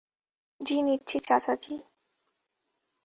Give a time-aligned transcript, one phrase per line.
[0.61, 1.75] জি নিচ্ছি, চাচাজি।